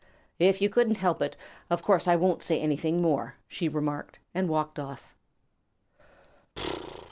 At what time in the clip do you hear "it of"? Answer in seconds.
1.21-1.83